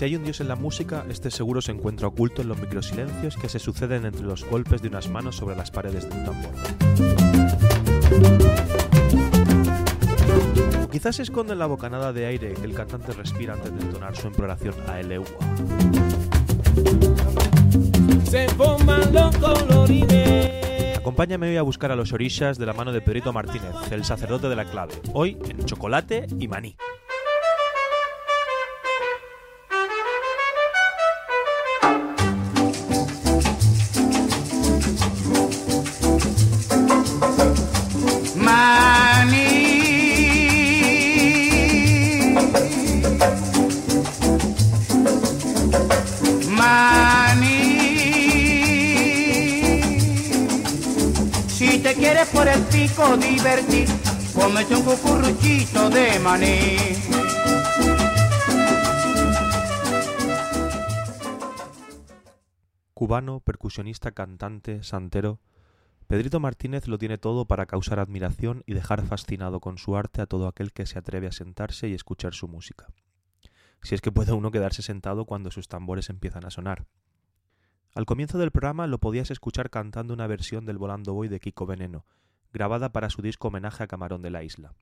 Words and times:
en 0.00 0.46
la 0.46 0.54
música, 0.54 1.04
este 1.10 1.28
seguro 1.28 1.60
se 1.60 1.72
encuentra 1.72 2.06
oculto 2.06 2.42
en 2.42 2.48
los 2.48 2.58
microsilencios 2.58 3.36
que 3.36 3.48
se 3.48 3.58
suceden 3.58 4.04
entre 4.06 4.22
los 4.22 4.44
golpes 4.44 4.80
de 4.80 4.88
unas 4.88 5.08
manos 5.08 5.36
sobre 5.36 5.56
las 5.56 5.72
paredes 5.72 6.08
de 6.08 6.16
un 6.16 6.24
tambor. 6.24 6.52
quizás 10.90 11.16
se 11.16 11.22
esconde 11.22 11.52
en 11.52 11.58
la 11.58 11.66
bocanada 11.66 12.12
de 12.12 12.26
aire 12.26 12.54
que 12.54 12.64
el 12.64 12.74
cantante 12.74 13.12
respira 13.12 13.54
antes 13.54 13.74
de 13.74 13.82
entonar 13.82 14.16
su 14.16 14.28
imploración 14.28 14.74
a 14.88 15.00
Eleua. 15.00 15.26
Acompáñame 20.96 21.48
hoy 21.48 21.56
a 21.56 21.62
buscar 21.62 21.90
a 21.90 21.96
los 21.96 22.12
orishas 22.12 22.56
de 22.56 22.66
la 22.66 22.72
mano 22.72 22.92
de 22.92 23.00
Pedrito 23.00 23.32
Martínez, 23.32 23.74
el 23.90 24.04
sacerdote 24.04 24.48
de 24.48 24.56
la 24.56 24.64
clave, 24.64 24.94
hoy 25.12 25.38
en 25.48 25.64
chocolate 25.64 26.26
y 26.38 26.46
maní. 26.46 26.76
Cubano, 62.94 63.40
percusionista, 63.40 64.10
cantante, 64.10 64.82
santero, 64.82 65.40
Pedrito 66.08 66.40
Martínez 66.40 66.88
lo 66.88 66.96
tiene 66.96 67.18
todo 67.18 67.44
para 67.44 67.66
causar 67.66 67.98
admiración 67.98 68.62
y 68.66 68.72
dejar 68.72 69.04
fascinado 69.06 69.60
con 69.60 69.76
su 69.76 69.94
arte 69.94 70.22
a 70.22 70.26
todo 70.26 70.48
aquel 70.48 70.72
que 70.72 70.86
se 70.86 70.98
atreve 70.98 71.26
a 71.26 71.32
sentarse 71.32 71.86
y 71.86 71.92
escuchar 71.92 72.32
su 72.32 72.48
música. 72.48 72.86
Si 73.82 73.94
es 73.94 74.00
que 74.00 74.10
puede 74.10 74.32
uno 74.32 74.50
quedarse 74.50 74.80
sentado 74.80 75.26
cuando 75.26 75.50
sus 75.50 75.68
tambores 75.68 76.08
empiezan 76.08 76.46
a 76.46 76.50
sonar. 76.50 76.86
Al 77.94 78.06
comienzo 78.06 78.38
del 78.38 78.50
programa 78.50 78.86
lo 78.86 78.98
podías 78.98 79.30
escuchar 79.30 79.68
cantando 79.68 80.14
una 80.14 80.26
versión 80.26 80.64
del 80.64 80.78
Volando 80.78 81.12
Boy 81.12 81.28
de 81.28 81.40
Kiko 81.40 81.66
Veneno, 81.66 82.06
grabada 82.52 82.92
para 82.92 83.10
su 83.10 83.22
disco 83.22 83.48
homenaje 83.48 83.84
a 83.84 83.86
Camarón 83.86 84.22
de 84.22 84.30
la 84.30 84.42
Isla. 84.42 84.74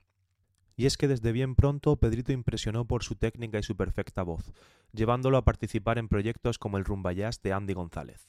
Y 0.75 0.85
es 0.85 0.95
que 0.95 1.07
desde 1.07 1.31
bien 1.31 1.55
pronto 1.55 1.95
Pedrito 1.95 2.31
impresionó 2.31 2.85
por 2.85 3.03
su 3.03 3.15
técnica 3.15 3.57
y 3.57 3.63
su 3.63 3.75
perfecta 3.75 4.21
voz, 4.23 4.53
llevándolo 4.93 5.37
a 5.37 5.43
participar 5.43 5.97
en 5.97 6.07
proyectos 6.07 6.59
como 6.59 6.77
el 6.77 6.85
Rumba 6.85 7.13
Jazz 7.13 7.41
de 7.41 7.53
Andy 7.53 7.73
González. 7.73 8.27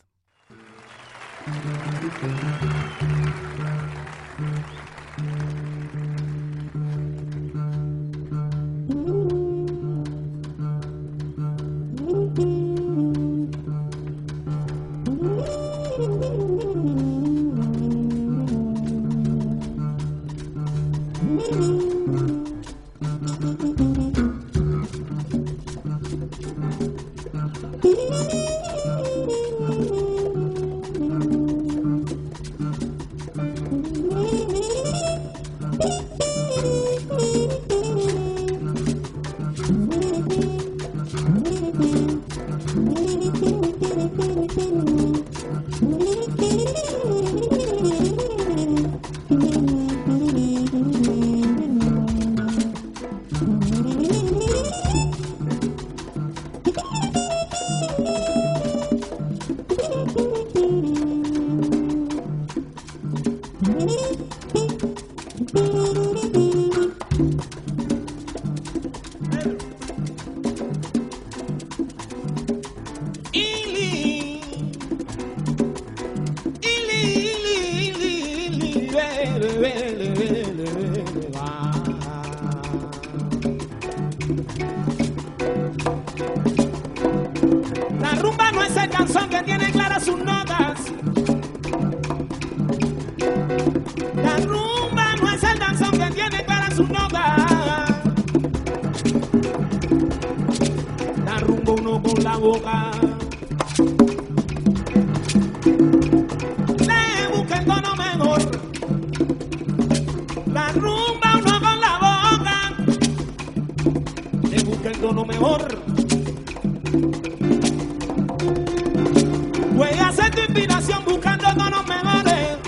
Voy 119.74 119.88
a 120.00 120.08
hacer 120.08 120.30
tu 120.34 120.40
inspiración 120.40 121.04
buscando 121.04 121.44
tonos 121.56 121.86
menores. 121.86 122.58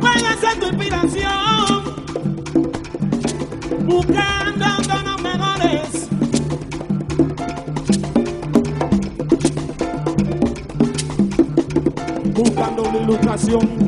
Voy 0.00 0.22
a 0.22 0.32
hacer 0.32 0.60
tu 0.60 0.66
inspiración 0.66 1.84
buscando 3.86 4.66
tonos 4.86 5.22
menores. 5.22 6.08
Buscando 12.34 12.82
una 12.82 12.98
ilustración. 12.98 13.87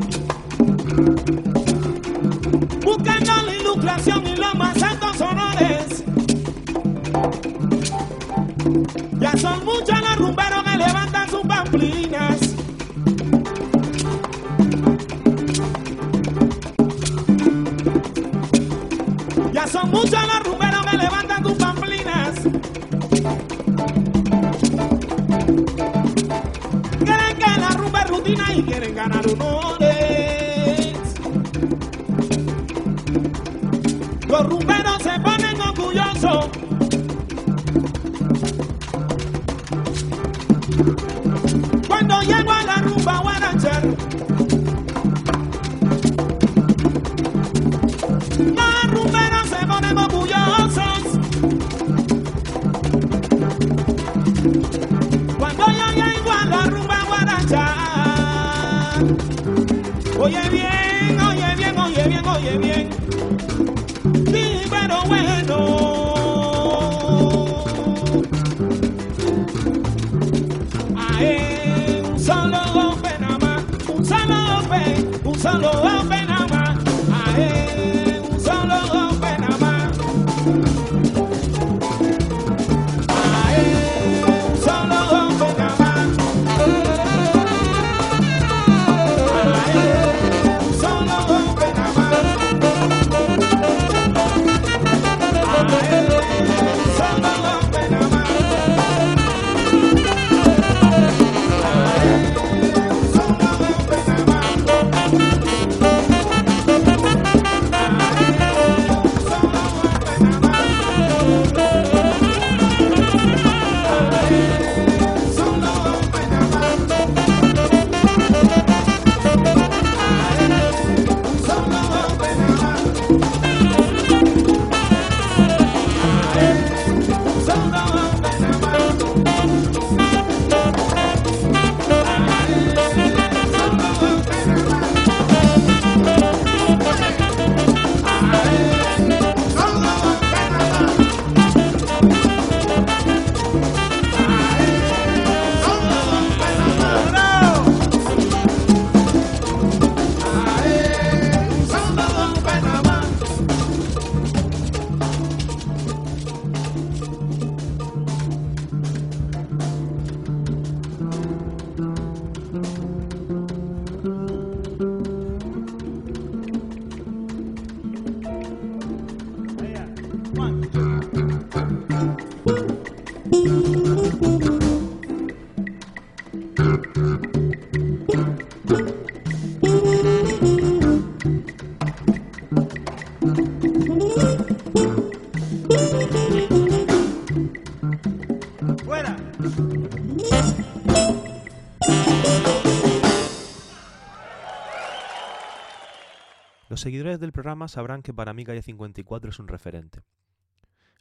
Los 196.81 196.85
seguidores 196.85 197.19
del 197.19 197.31
programa 197.31 197.67
sabrán 197.67 198.01
que 198.01 198.11
para 198.11 198.33
mí 198.33 198.43
Calle 198.43 198.63
54 198.63 199.29
es 199.29 199.37
un 199.37 199.47
referente. 199.47 200.01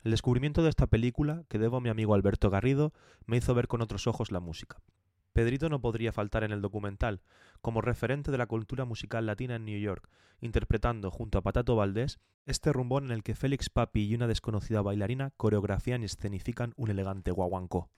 El 0.05 0.11
descubrimiento 0.11 0.63
de 0.63 0.69
esta 0.69 0.87
película, 0.89 1.45
que 1.49 1.59
debo 1.59 1.79
a 1.79 1.81
mi 1.81 1.89
amigo 1.89 2.13
Alberto 2.13 2.51
Garrido, 2.51 2.93
me 3.25 3.39
hizo 3.39 3.55
ver 3.55 3.67
con 3.67 3.81
otros 3.81 4.07
ojos 4.07 4.31
la 4.31 4.41
música. 4.41 4.77
Pedrito 5.33 5.71
no 5.71 5.81
podría 5.81 6.13
faltar 6.13 6.45
en 6.45 6.53
el 6.53 6.61
documental, 6.61 7.23
como 7.63 7.81
referente 7.81 8.31
de 8.31 8.37
la 8.37 8.45
cultura 8.45 8.85
musical 8.85 9.25
latina 9.25 9.57
en 9.57 9.65
New 9.65 9.81
York, 9.81 10.11
interpretando 10.43 11.11
junto 11.11 11.39
a 11.39 11.43
Patato 11.43 11.77
Valdés 11.77 12.19
este 12.45 12.75
rumbón 12.75 13.07
en 13.07 13.13
el 13.13 13.23
que 13.23 13.35
Félix 13.35 13.71
Papi 13.71 14.05
y 14.05 14.15
una 14.15 14.27
desconocida 14.27 14.83
bailarina 14.83 15.33
coreografían 15.39 16.03
y 16.03 16.05
escenifican 16.05 16.75
un 16.77 16.91
elegante 16.91 17.31
guaguancó. 17.31 17.89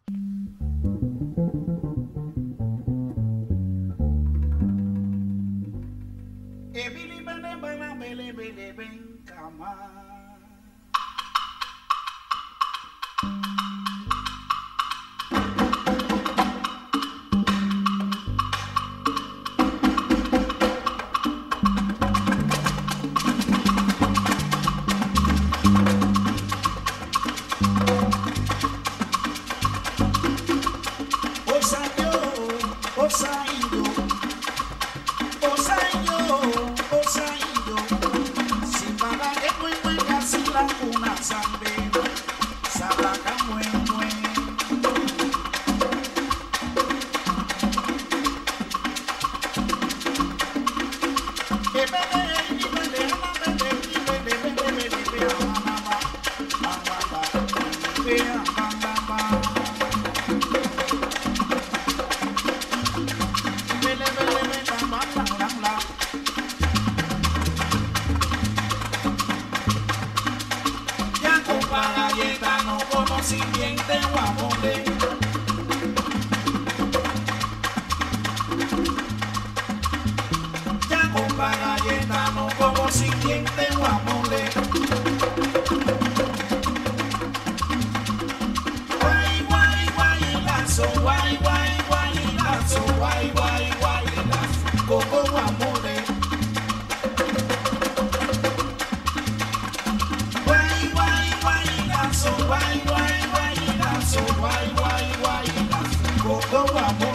wà. 106.71 107.12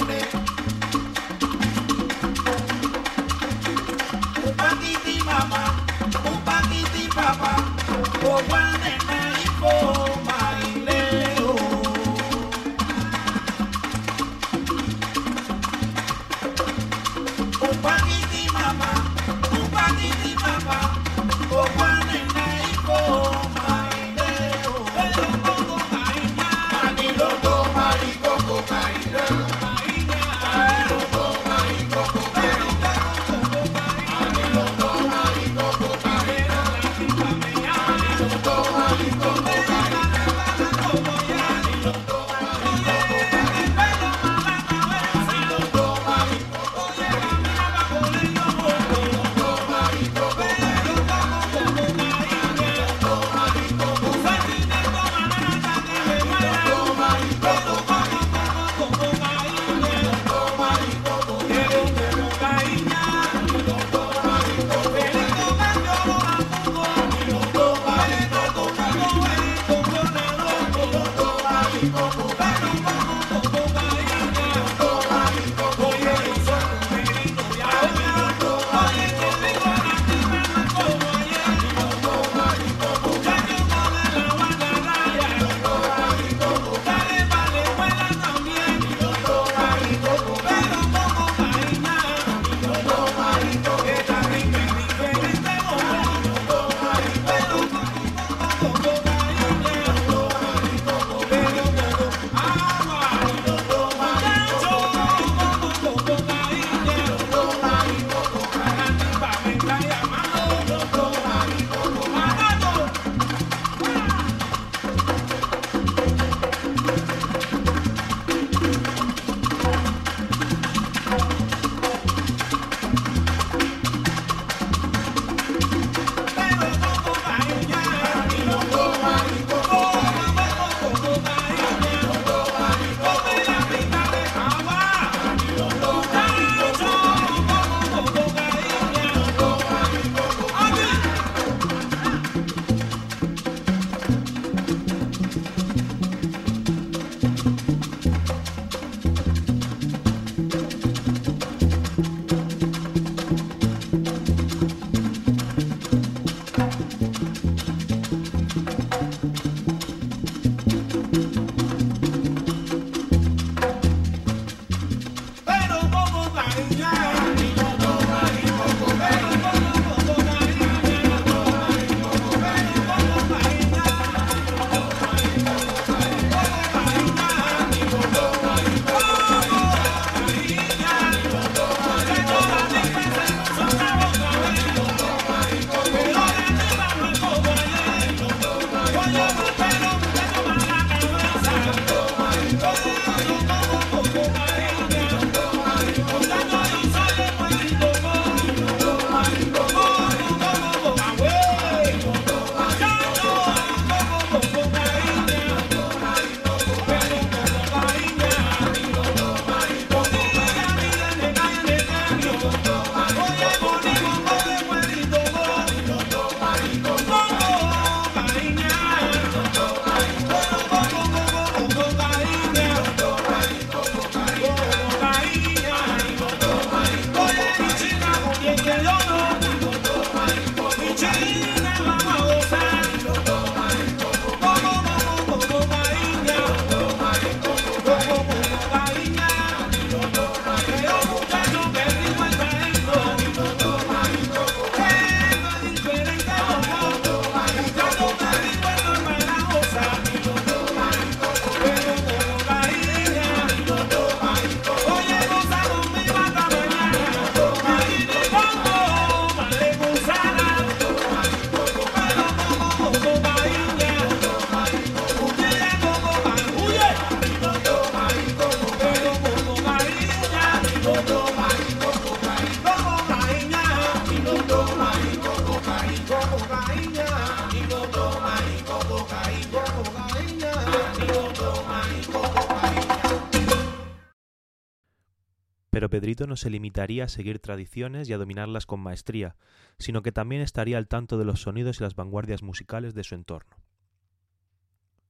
Pero 285.78 285.92
Pedrito 285.92 286.26
no 286.26 286.36
se 286.36 286.50
limitaría 286.50 287.04
a 287.04 287.08
seguir 287.08 287.38
tradiciones 287.38 288.10
y 288.10 288.14
a 288.14 288.18
dominarlas 288.18 288.66
con 288.66 288.80
maestría, 288.80 289.36
sino 289.78 290.02
que 290.02 290.12
también 290.12 290.42
estaría 290.42 290.80
al 290.80 290.88
tanto 290.88 291.20
de 291.20 291.26
los 291.26 291.42
sonidos 291.42 291.80
y 291.80 291.84
las 291.84 291.96
vanguardias 291.96 292.42
musicales 292.42 292.96
de 292.96 293.04
su 293.04 293.14
entorno. 293.14 293.58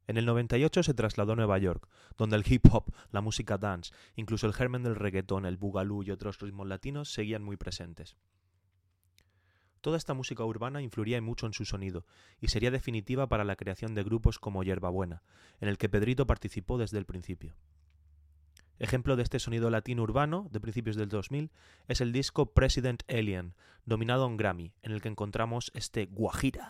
En 0.07 0.17
el 0.17 0.25
98 0.25 0.83
se 0.83 0.93
trasladó 0.93 1.33
a 1.33 1.35
Nueva 1.37 1.57
York, 1.57 1.87
donde 2.17 2.35
el 2.35 2.43
hip 2.45 2.65
hop, 2.71 2.93
la 3.11 3.21
música 3.21 3.57
dance, 3.57 3.93
incluso 4.15 4.45
el 4.45 4.53
germen 4.53 4.83
del 4.83 4.95
reggaetón, 4.95 5.45
el 5.45 5.55
boogaloo 5.55 6.03
y 6.03 6.11
otros 6.11 6.39
ritmos 6.39 6.67
latinos 6.67 7.13
seguían 7.13 7.43
muy 7.43 7.55
presentes. 7.55 8.17
Toda 9.81 9.97
esta 9.97 10.13
música 10.13 10.43
urbana 10.43 10.81
influiría 10.81 11.21
mucho 11.21 11.45
en 11.45 11.53
su 11.53 11.65
sonido 11.65 12.05
y 12.39 12.47
sería 12.49 12.71
definitiva 12.71 13.27
para 13.27 13.43
la 13.43 13.55
creación 13.55 13.95
de 13.95 14.03
grupos 14.03 14.39
como 14.39 14.63
Buena, 14.63 15.23
en 15.59 15.69
el 15.69 15.77
que 15.77 15.89
Pedrito 15.89 16.27
participó 16.27 16.77
desde 16.77 16.97
el 16.97 17.05
principio. 17.05 17.55
Ejemplo 18.79 19.15
de 19.15 19.23
este 19.23 19.39
sonido 19.39 19.69
latino 19.69 20.03
urbano 20.03 20.47
de 20.51 20.59
principios 20.59 20.95
del 20.95 21.09
2000 21.09 21.51
es 21.87 22.01
el 22.01 22.11
disco 22.11 22.53
President 22.53 23.01
Alien, 23.09 23.55
dominado 23.85 24.27
un 24.27 24.37
Grammy, 24.37 24.73
en 24.83 24.91
el 24.91 25.01
que 25.01 25.09
encontramos 25.09 25.71
este 25.73 26.05
Guajira. 26.05 26.67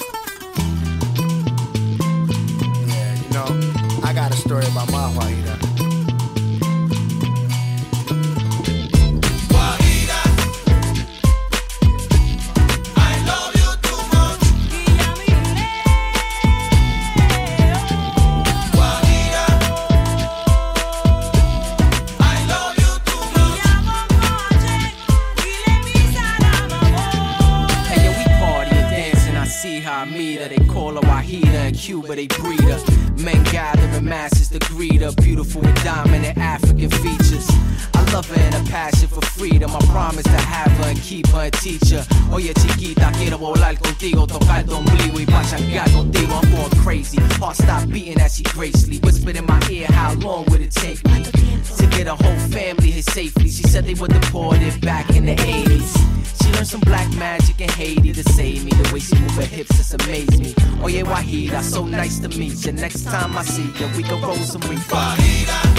But 32.08 32.16
they 32.16 32.28
breed 32.28 32.62
us. 32.62 32.88
Man, 33.22 33.44
God 33.52 33.77
in 33.98 34.06
masses 34.06 34.50
to 34.50 34.60
greet 34.60 35.02
her. 35.02 35.12
Beautiful 35.12 35.62
with 35.62 35.84
dominant 35.84 36.38
African 36.38 36.90
features. 36.90 37.48
I 37.94 38.04
love 38.14 38.28
her 38.30 38.40
and 38.40 38.56
a 38.56 38.72
passion 38.72 39.08
for 39.08 39.22
freedom. 39.22 39.72
I 39.76 39.80
promise 39.88 40.24
to 40.24 40.30
have 40.30 40.72
her 40.72 40.90
and 40.90 41.00
keep 41.02 41.28
her 41.28 41.46
a 41.46 41.52
teacher. 41.52 42.06
Oye, 42.32 42.54
chiquita, 42.54 43.12
quiero 43.18 43.38
volar 43.38 43.76
contigo, 43.78 44.28
tocar 44.28 44.64
tu 44.64 44.74
ombligo 44.76 45.18
y 45.18 45.26
pachangar 45.26 45.88
contigo. 45.90 46.42
I'm 46.42 46.52
going 46.52 46.84
crazy. 46.84 47.18
Heart 47.40 47.58
stop 47.58 47.90
beating 47.90 48.20
as 48.22 48.36
she 48.36 48.44
gracefully 48.44 49.00
whispered 49.00 49.36
in 49.36 49.46
my 49.46 49.60
ear. 49.70 49.88
How 49.88 50.14
long 50.14 50.46
would 50.50 50.62
it 50.62 50.72
take 50.72 51.04
me 51.06 51.24
to 51.24 51.88
get 51.88 52.08
a 52.08 52.16
whole 52.16 52.40
family 52.50 52.92
here 52.92 53.04
safely? 53.04 53.50
She 53.50 53.64
said 53.64 53.86
they 53.86 53.96
were 53.96 54.08
deported 54.08 54.80
back 54.82 55.10
in 55.16 55.26
the 55.26 55.36
80s. 55.36 56.18
She 56.42 56.54
learned 56.54 56.68
some 56.68 56.82
black 56.82 57.12
magic 57.16 57.60
in 57.60 57.70
Haiti 57.70 58.14
to 58.14 58.24
save 58.32 58.64
me. 58.64 58.72
The 58.72 58.94
way 58.94 59.00
she 59.00 59.16
move 59.20 59.32
her 59.32 59.42
hips 59.44 59.76
just 59.76 59.94
amaze 59.96 60.40
me. 60.40 60.54
Yeah, 60.88 61.04
Wahida, 61.04 61.62
so 61.62 61.84
nice 61.86 62.20
to 62.20 62.30
meet 62.30 62.66
you. 62.66 62.72
Next 62.72 63.04
time 63.04 63.36
I 63.36 63.44
see 63.44 63.64
you, 63.64 63.87
we 63.96 64.04
can 64.04 64.22
roll 64.22 64.36
some 64.36 64.62
reefer. 64.62 65.77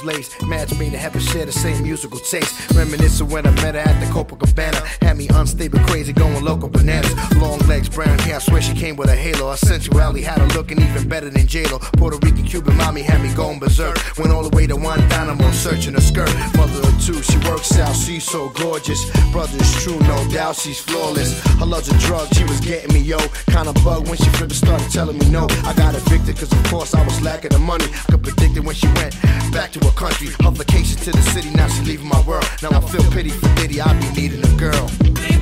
Cuticles. 0.00 0.48
Match 0.48 0.78
made 0.78 0.92
to 0.92 0.98
heaven 0.98 1.20
share 1.20 1.46
the 1.46 1.52
same 1.52 1.82
musical 1.82 2.18
taste. 2.18 2.70
Reminiscing 2.74 3.28
when 3.28 3.46
I 3.46 3.50
met 3.62 3.74
her 3.74 3.80
at 3.80 4.00
the 4.00 4.06
Copacabana. 4.06 4.80
Had 5.02 5.16
me 5.16 5.28
unstable, 5.28 5.78
crazy, 5.80 6.12
going 6.12 6.44
local 6.44 6.68
bananas. 6.68 7.12
Long 7.36 7.58
legs, 7.60 7.88
brown 7.88 8.18
hair, 8.20 8.36
I 8.36 8.38
swear 8.38 8.62
she 8.62 8.74
came 8.74 8.96
with 8.96 9.08
a 9.08 9.16
halo. 9.16 9.50
Her 9.50 9.56
sensuality 9.56 10.22
had 10.22 10.38
her 10.38 10.46
looking 10.48 10.80
even 10.80 11.08
better 11.08 11.30
than 11.30 11.46
J-Lo. 11.46 11.78
Puerto 11.96 12.18
Rican, 12.24 12.44
Cuban 12.44 12.76
mommy 12.76 13.02
had 13.02 13.22
me 13.22 13.32
going 13.34 13.58
berserk. 13.58 13.98
Went 14.18 14.32
all 14.32 14.42
the 14.42 14.54
way 14.54 14.66
to 14.66 14.74
Guantanamo, 14.74 15.50
searching 15.52 15.94
her 15.94 16.00
skirt. 16.00 16.32
Mother 16.56 16.80
of 16.86 17.04
two, 17.04 17.20
she 17.22 17.38
works 17.48 17.76
out, 17.78 17.94
she's 17.94 18.24
so 18.24 18.48
gorgeous. 18.50 19.00
Brother's 19.32 19.82
true, 19.82 19.98
no 20.00 20.28
doubt 20.30 20.56
she's 20.56 20.80
flawless. 20.80 21.40
Her 21.58 21.66
love's 21.66 21.88
a 21.88 21.98
drug, 21.98 22.32
she 22.34 22.44
was 22.44 22.60
getting 22.60 22.92
me, 22.92 23.00
yo. 23.00 23.18
Kinda 23.46 23.72
bug 23.84 24.08
when 24.08 24.16
she 24.16 24.28
flipped 24.30 24.54
started 24.54 24.90
telling 24.90 25.18
me 25.18 25.28
no. 25.30 25.46
I 25.64 25.74
got 25.74 25.94
evicted, 25.94 26.36
cause 26.36 26.52
of 26.52 26.62
course 26.64 26.94
I 26.94 27.04
was 27.04 27.20
lacking 27.22 27.50
the 27.50 27.58
money. 27.58 27.86
I 28.08 28.12
could 28.12 28.22
predict 28.22 28.56
it 28.56 28.64
when 28.64 28.74
she 28.74 28.86
went 28.88 29.14
back 29.52 29.72
to 29.72 29.80
her 29.80 29.89
country. 29.92 30.28
Her 30.42 30.50
vacation 30.50 30.98
to 30.98 31.12
the 31.12 31.22
city, 31.32 31.50
now 31.50 31.68
she 31.68 31.82
leaving 31.84 32.08
my 32.08 32.20
world. 32.22 32.46
Now 32.62 32.70
I 32.70 32.80
feel 32.80 33.02
pity 33.10 33.30
for 33.30 33.52
Diddy, 33.56 33.80
I 33.80 33.92
be 34.00 34.08
needing 34.20 34.44
a 34.44 34.56
girl. 34.56 34.88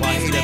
Why 0.00 0.12
hate 0.14 0.38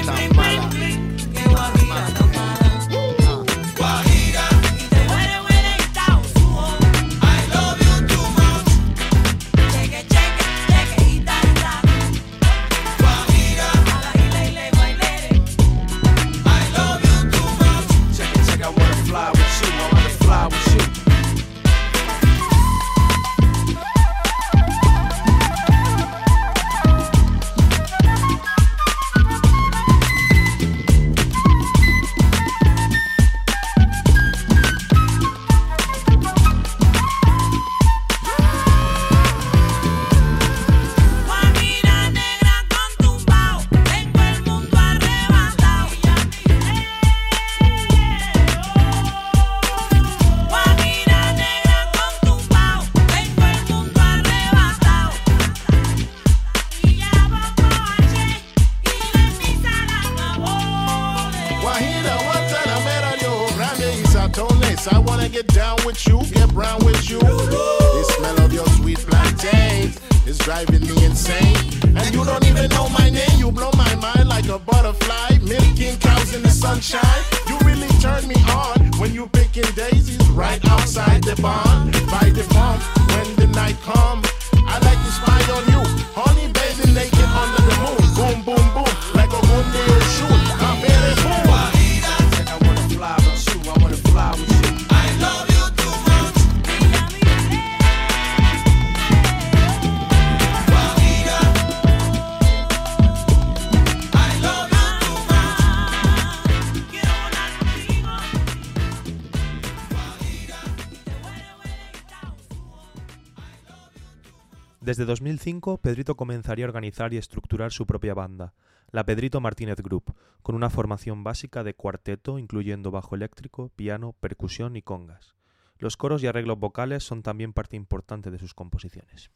Desde 114.85 115.07
2005, 115.07 115.79
Pedrito 115.79 116.15
comenzaría 116.15 116.67
a 116.67 116.69
organizar 116.69 117.15
y 117.15 117.17
estructurar 117.17 117.73
su 117.73 117.87
propia 117.87 118.13
banda, 118.13 118.53
la 118.91 119.03
Pedrito 119.07 119.41
Martínez 119.41 119.81
Group, 119.81 120.15
con 120.43 120.55
una 120.55 120.69
formación 120.69 121.25
básica 121.25 121.65
de 121.65 121.73
cuarteto 121.73 122.39
incluyendo 122.39 122.91
bajo 122.91 123.15
eléctrico, 123.15 123.71
piano, 123.77 124.13
percusión 124.21 124.77
y 124.77 124.83
congas. 124.83 125.35
Los 125.79 125.97
coros 125.97 126.23
y 126.23 126.27
arreglos 126.27 126.59
vocales 126.59 127.03
son 127.03 127.23
también 127.23 127.55
parte 127.55 127.77
importante 127.77 128.31
de 128.31 128.39
sus 128.39 128.53
composiciones. 128.53 129.31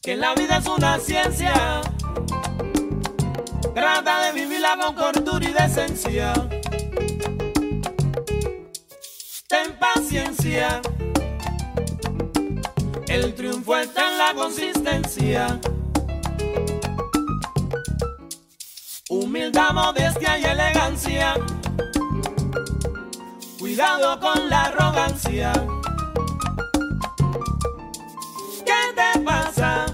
que 0.00 0.14
la 0.14 0.32
vida 0.34 0.58
es 0.58 0.66
una 0.68 1.00
ciencia. 1.00 1.80
Trata 3.74 4.26
de 4.26 4.32
vivirla 4.32 4.76
con 4.80 4.94
cordura 4.94 5.44
y 5.44 5.52
decencia. 5.52 6.32
Ten 9.48 9.76
paciencia. 9.80 10.80
El 13.08 13.34
triunfo 13.34 13.76
está 13.76 14.12
en 14.12 14.18
la 14.18 14.34
consistencia. 14.34 15.60
Humildad, 19.08 19.72
modestia 19.72 20.38
y 20.38 20.44
elegancia 20.44 21.34
cuidado 23.76 24.18
con 24.20 24.48
la 24.48 24.62
arrogancia. 24.62 25.52
¿Qué 28.64 28.82
te 28.94 29.20
pasa? 29.20 29.84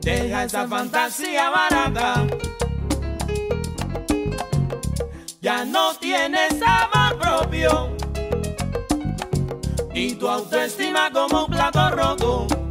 Deja 0.00 0.44
esa 0.44 0.66
fantasía 0.66 1.50
barata. 1.50 2.26
Ya 5.42 5.66
no 5.66 5.92
tienes 5.96 6.54
amor 6.66 7.18
propio. 7.18 7.96
Y 9.92 10.14
tu 10.14 10.28
autoestima 10.28 11.10
como 11.12 11.44
un 11.44 11.50
plato 11.50 11.90
roto. 11.90 12.61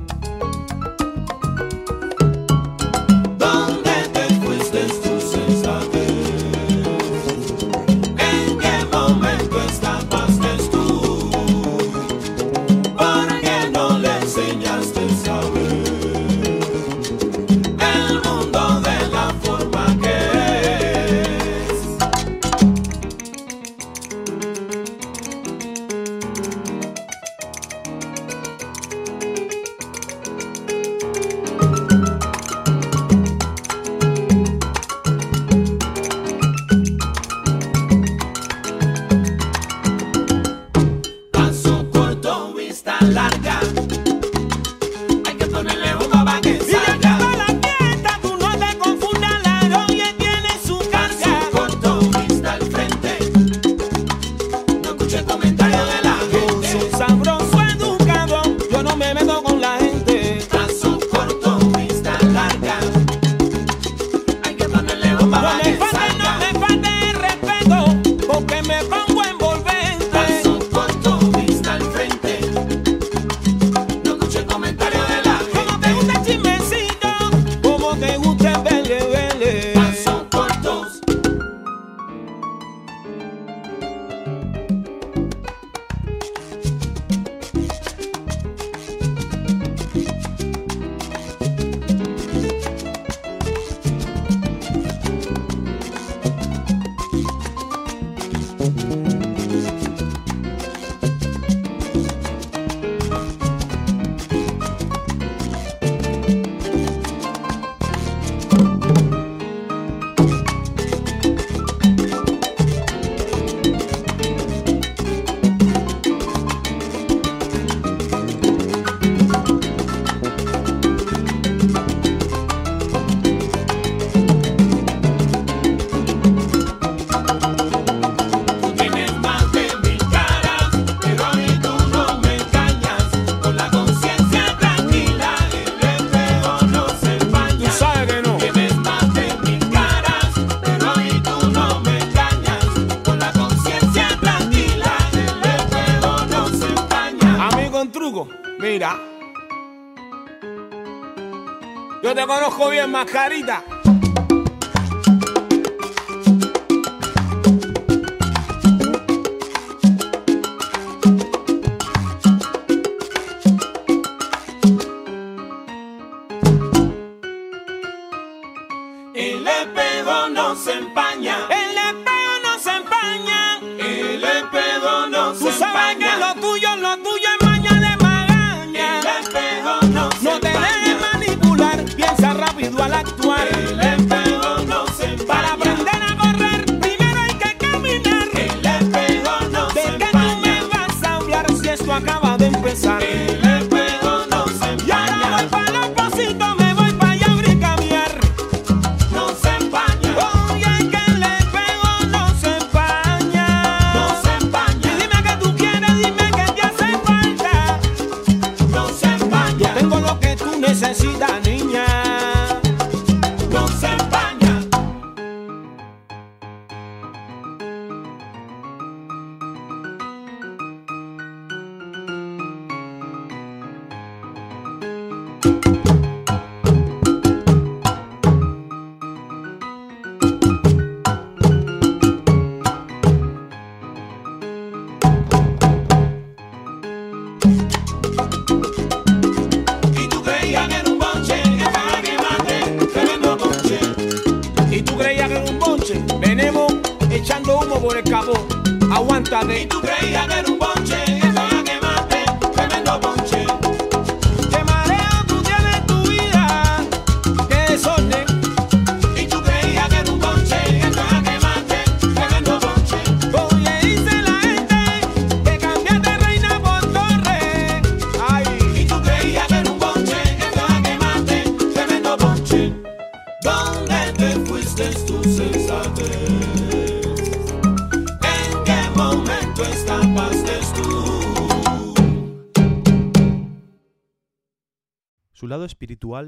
ojo 152.51 152.69
bien. 152.69 153.70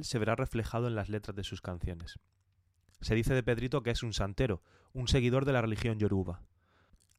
se 0.03 0.19
verá 0.19 0.35
reflejado 0.35 0.87
en 0.87 0.95
las 0.95 1.09
letras 1.09 1.35
de 1.35 1.43
sus 1.43 1.61
canciones. 1.61 2.19
Se 3.01 3.15
dice 3.15 3.33
de 3.33 3.43
Pedrito 3.43 3.83
que 3.83 3.91
es 3.91 4.03
un 4.03 4.13
santero, 4.13 4.61
un 4.93 5.07
seguidor 5.07 5.45
de 5.45 5.53
la 5.53 5.61
religión 5.61 5.99
yoruba. 5.99 6.41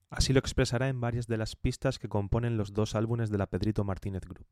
Así 0.08 0.32
lo 0.32 0.38
expresará 0.38 0.88
en 0.88 1.00
varias 1.00 1.26
de 1.26 1.36
las 1.36 1.56
pistas 1.56 1.98
que 1.98 2.08
componen 2.08 2.56
los 2.56 2.72
dos 2.72 2.94
álbumes 2.94 3.30
de 3.30 3.38
la 3.38 3.46
Pedrito 3.46 3.84
Martínez 3.84 4.22
Group. 4.22 4.46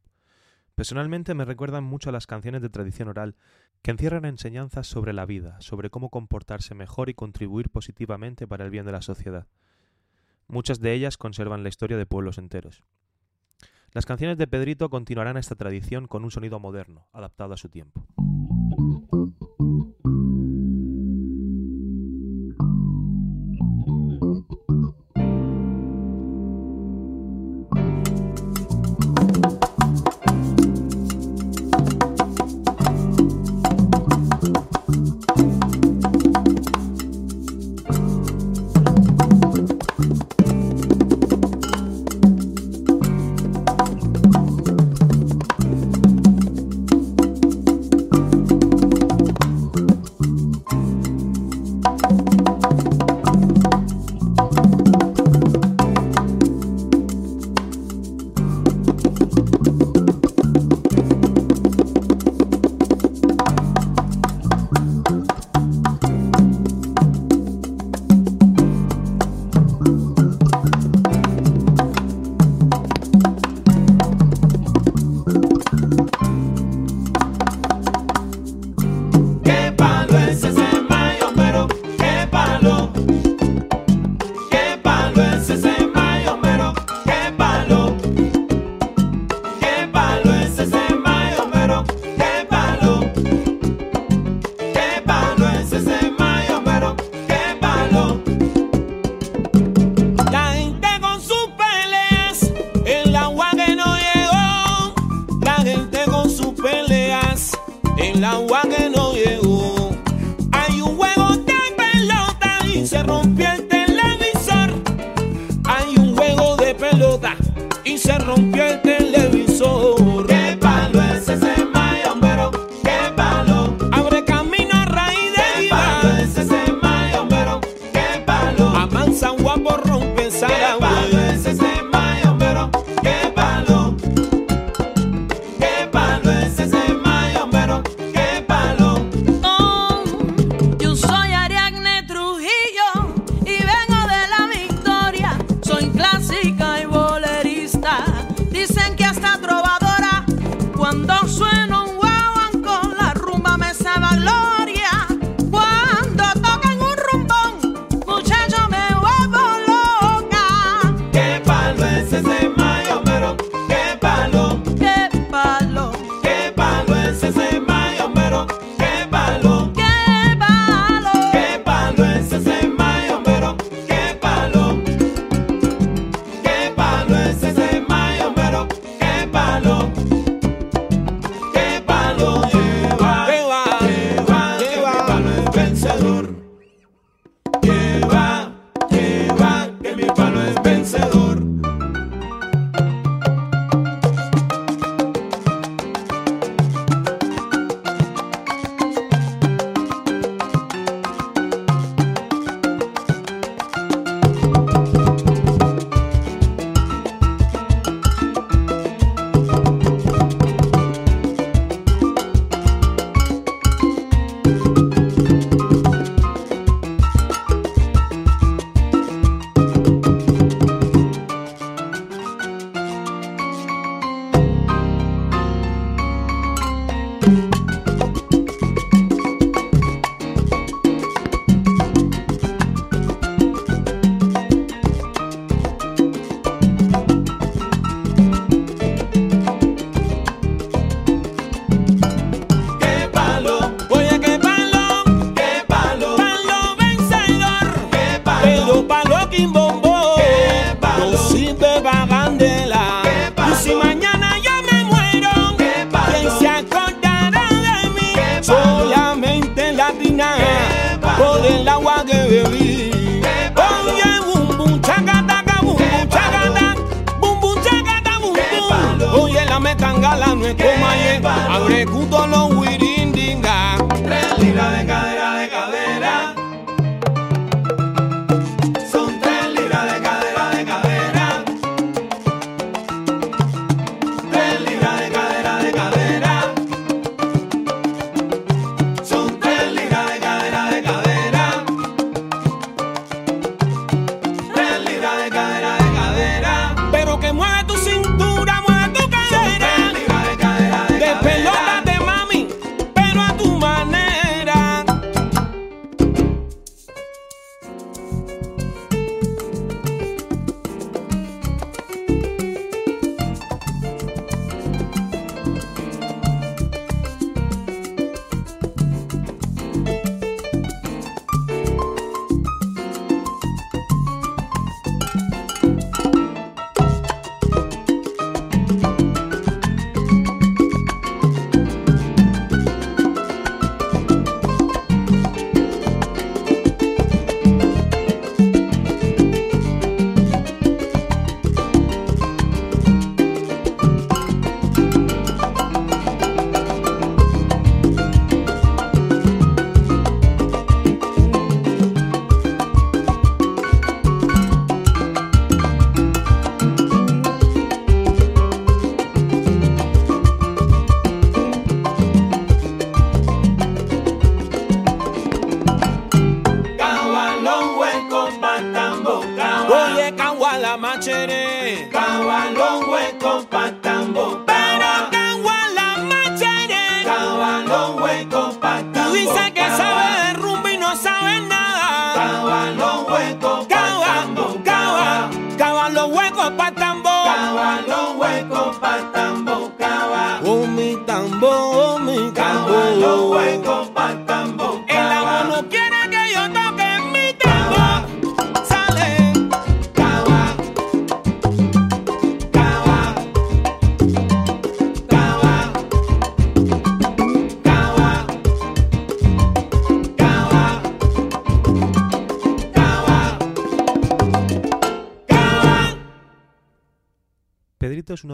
Personalmente 0.74 1.34
me 1.34 1.44
recuerdan 1.44 1.84
mucho 1.84 2.08
a 2.08 2.12
las 2.12 2.26
canciones 2.26 2.62
de 2.62 2.70
tradición 2.70 3.08
oral, 3.08 3.36
que 3.82 3.90
encierran 3.90 4.24
enseñanzas 4.24 4.86
sobre 4.86 5.12
la 5.12 5.26
vida, 5.26 5.60
sobre 5.60 5.90
cómo 5.90 6.08
comportarse 6.08 6.74
mejor 6.74 7.08
y 7.08 7.14
contribuir 7.14 7.70
positivamente 7.70 8.46
para 8.48 8.64
el 8.64 8.70
bien 8.70 8.86
de 8.86 8.92
la 8.92 9.02
sociedad. 9.02 9.46
Muchas 10.48 10.80
de 10.80 10.92
ellas 10.92 11.16
conservan 11.16 11.62
la 11.62 11.68
historia 11.68 11.96
de 11.96 12.06
pueblos 12.06 12.38
enteros. 12.38 12.84
Las 13.94 14.06
canciones 14.06 14.38
de 14.38 14.46
Pedrito 14.46 14.88
continuarán 14.88 15.36
esta 15.36 15.54
tradición 15.54 16.06
con 16.06 16.24
un 16.24 16.30
sonido 16.30 16.58
moderno, 16.58 17.08
adaptado 17.12 17.52
a 17.52 17.58
su 17.58 17.68
tiempo. 17.68 18.06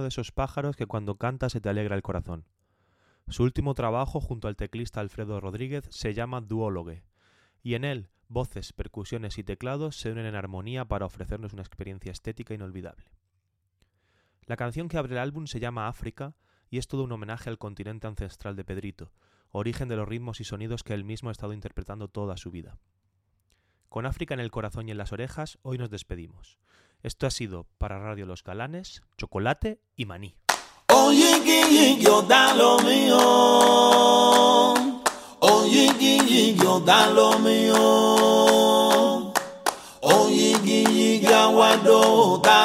esos 0.08 0.32
pájaros 0.32 0.76
que 0.76 0.86
cuando 0.86 1.16
canta 1.16 1.48
se 1.48 1.60
te 1.60 1.68
alegra 1.68 1.94
el 1.94 2.02
corazón. 2.02 2.44
Su 3.28 3.42
último 3.42 3.74
trabajo 3.74 4.20
junto 4.20 4.48
al 4.48 4.56
teclista 4.56 5.00
Alfredo 5.00 5.40
Rodríguez 5.40 5.86
se 5.90 6.14
llama 6.14 6.40
Duólogue, 6.40 7.04
y 7.62 7.74
en 7.74 7.84
él 7.84 8.08
voces, 8.28 8.72
percusiones 8.72 9.38
y 9.38 9.44
teclados 9.44 9.96
se 9.96 10.12
unen 10.12 10.26
en 10.26 10.34
armonía 10.34 10.84
para 10.84 11.06
ofrecernos 11.06 11.52
una 11.52 11.62
experiencia 11.62 12.12
estética 12.12 12.54
inolvidable. 12.54 13.10
La 14.44 14.56
canción 14.56 14.88
que 14.88 14.98
abre 14.98 15.14
el 15.14 15.18
álbum 15.18 15.46
se 15.46 15.60
llama 15.60 15.88
África 15.88 16.34
y 16.70 16.78
es 16.78 16.88
todo 16.88 17.04
un 17.04 17.12
homenaje 17.12 17.50
al 17.50 17.58
continente 17.58 18.06
ancestral 18.06 18.56
de 18.56 18.64
Pedrito, 18.64 19.12
origen 19.50 19.88
de 19.88 19.96
los 19.96 20.08
ritmos 20.08 20.40
y 20.40 20.44
sonidos 20.44 20.82
que 20.82 20.94
él 20.94 21.04
mismo 21.04 21.30
ha 21.30 21.32
estado 21.32 21.52
interpretando 21.52 22.08
toda 22.08 22.36
su 22.36 22.50
vida. 22.50 22.78
Con 23.88 24.04
África 24.04 24.34
en 24.34 24.40
el 24.40 24.50
corazón 24.50 24.88
y 24.88 24.90
en 24.90 24.98
las 24.98 25.12
orejas, 25.12 25.58
hoy 25.62 25.78
nos 25.78 25.90
despedimos. 25.90 26.58
Esto 27.02 27.26
ha 27.26 27.30
sido 27.30 27.66
para 27.78 27.98
Radio 27.98 28.26
Los 28.26 28.42
Galanes, 28.42 29.02
Chocolate 29.16 29.80
y 29.96 30.06
Maní. 30.06 30.36
Oye, 30.88 31.42
que 31.44 31.96
yo 32.00 32.22
da 32.22 32.54
lo 32.54 32.78
mío. 32.80 33.18
Oye, 35.40 35.94
que 35.98 36.54
yo 36.54 36.80
da 36.80 37.06
lo 37.10 37.38
mío. 37.38 39.32
Oye, 40.00 40.60
que 40.64 41.20
yo 41.20 42.40
da. 42.42 42.58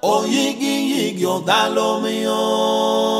Oye, 0.00 0.56
que 0.58 1.14
yo 1.18 1.40
da 1.40 1.68
lo 1.68 2.00
mío. 2.00 3.17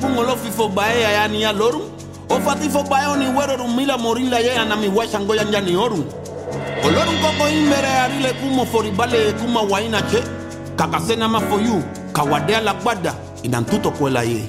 kun 0.00 0.18
olo 0.18 0.36
fifo 0.36 0.68
bae 0.68 1.06
aya 1.06 1.28
ni 1.28 1.44
aloru 1.44 1.80
o 2.30 2.40
fati 2.40 2.68
bae 2.90 3.06
oni 3.06 3.26
weroru 3.26 3.68
mila 3.68 3.98
morila 3.98 4.38
ye 4.38 4.58
ana 4.58 4.76
mi 4.76 4.88
washango 4.88 5.34
yanja 5.34 5.60
ni 5.60 5.76
oru 5.76 6.04
oloru 6.84 7.12
koko 7.22 7.48
imbere 7.48 7.88
arile 7.88 8.32
kumo 8.40 8.64
foribale 8.66 9.32
kuma 9.32 9.62
waina 9.62 10.02
che 10.02 10.22
kakasena 10.76 11.28
mafoyu 11.28 11.82
kawadea 12.12 12.60
lagbada 12.60 13.14
inantuto 13.42 13.90
kwela 13.90 14.22
ye 14.22 14.44